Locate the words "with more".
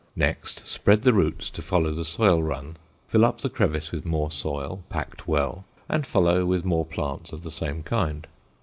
3.91-4.31, 6.43-6.87